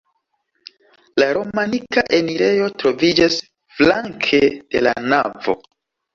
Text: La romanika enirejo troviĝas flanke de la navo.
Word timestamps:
La 1.23 1.27
romanika 1.37 2.05
enirejo 2.21 2.71
troviĝas 2.85 3.37
flanke 3.83 4.43
de 4.73 4.85
la 4.89 4.97
navo. 5.15 5.59